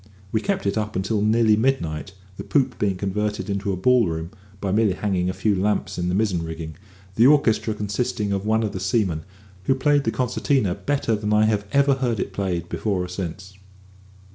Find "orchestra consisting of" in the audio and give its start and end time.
7.27-8.43